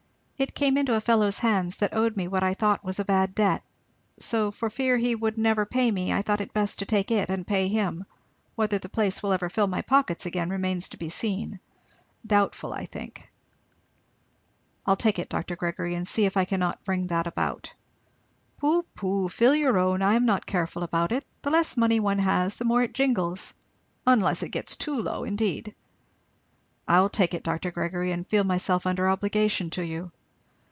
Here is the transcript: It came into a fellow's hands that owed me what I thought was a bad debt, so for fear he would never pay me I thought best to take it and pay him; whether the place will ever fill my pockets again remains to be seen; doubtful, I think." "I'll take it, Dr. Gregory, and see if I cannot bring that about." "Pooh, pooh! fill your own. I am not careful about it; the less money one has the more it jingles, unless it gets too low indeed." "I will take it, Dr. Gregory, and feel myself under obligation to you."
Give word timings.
It 0.41 0.55
came 0.55 0.75
into 0.75 0.95
a 0.95 1.01
fellow's 1.01 1.37
hands 1.37 1.77
that 1.77 1.95
owed 1.95 2.17
me 2.17 2.27
what 2.27 2.41
I 2.41 2.55
thought 2.55 2.83
was 2.83 2.97
a 2.97 3.05
bad 3.05 3.35
debt, 3.35 3.61
so 4.17 4.49
for 4.49 4.71
fear 4.71 4.97
he 4.97 5.13
would 5.13 5.37
never 5.37 5.67
pay 5.67 5.91
me 5.91 6.11
I 6.11 6.23
thought 6.23 6.41
best 6.51 6.79
to 6.79 6.85
take 6.87 7.11
it 7.11 7.29
and 7.29 7.45
pay 7.45 7.67
him; 7.67 8.05
whether 8.55 8.79
the 8.79 8.89
place 8.89 9.21
will 9.21 9.33
ever 9.33 9.49
fill 9.49 9.67
my 9.67 9.83
pockets 9.83 10.25
again 10.25 10.49
remains 10.49 10.89
to 10.89 10.97
be 10.97 11.09
seen; 11.09 11.59
doubtful, 12.25 12.73
I 12.73 12.87
think." 12.87 13.29
"I'll 14.83 14.95
take 14.95 15.19
it, 15.19 15.29
Dr. 15.29 15.55
Gregory, 15.55 15.93
and 15.93 16.07
see 16.07 16.25
if 16.25 16.35
I 16.35 16.45
cannot 16.45 16.83
bring 16.83 17.05
that 17.05 17.27
about." 17.27 17.71
"Pooh, 18.57 18.81
pooh! 18.95 19.29
fill 19.29 19.53
your 19.53 19.77
own. 19.77 20.01
I 20.01 20.15
am 20.15 20.25
not 20.25 20.47
careful 20.47 20.81
about 20.81 21.11
it; 21.11 21.23
the 21.43 21.51
less 21.51 21.77
money 21.77 21.99
one 21.99 22.17
has 22.17 22.55
the 22.55 22.65
more 22.65 22.81
it 22.81 22.93
jingles, 22.95 23.53
unless 24.07 24.41
it 24.41 24.49
gets 24.49 24.75
too 24.75 24.99
low 24.99 25.23
indeed." 25.23 25.75
"I 26.87 26.99
will 26.99 27.09
take 27.09 27.35
it, 27.35 27.43
Dr. 27.43 27.69
Gregory, 27.69 28.11
and 28.11 28.25
feel 28.25 28.43
myself 28.43 28.87
under 28.87 29.07
obligation 29.07 29.69
to 29.77 29.85
you." 29.85 30.11